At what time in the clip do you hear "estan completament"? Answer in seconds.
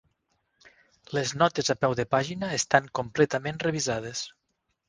2.61-3.63